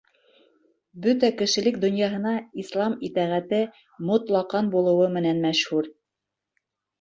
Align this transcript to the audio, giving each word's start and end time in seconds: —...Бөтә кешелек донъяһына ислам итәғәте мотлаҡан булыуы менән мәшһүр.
—...Бөтә 1.01 1.27
кешелек 1.41 1.75
донъяһына 1.83 2.31
ислам 2.63 2.95
итәғәте 3.09 3.61
мотлаҡан 4.09 4.73
булыуы 4.79 5.13
менән 5.19 5.45
мәшһүр. 5.45 5.93